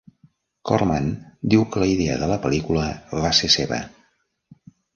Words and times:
Corman 0.69 1.09
diu 1.55 1.67
que 1.75 1.83
la 1.85 1.91
idea 1.93 2.17
de 2.23 2.31
la 2.33 2.39
pel·lícula 2.47 2.89
va 3.27 3.35
ser 3.43 3.53
seva. 3.61 3.81